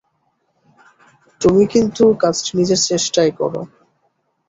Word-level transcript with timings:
তুমি 1.41 1.63
কিন্তু 1.73 2.03
কাজটি 2.21 2.51
নিজের 2.59 2.79
চেষ্টায় 2.89 3.31
কর। 3.39 3.53